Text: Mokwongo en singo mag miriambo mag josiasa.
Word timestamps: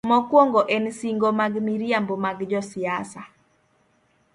Mokwongo 0.09 0.61
en 0.75 0.85
singo 0.99 1.29
mag 1.39 1.53
miriambo 1.67 2.13
mag 2.25 2.37
josiasa. 2.51 3.21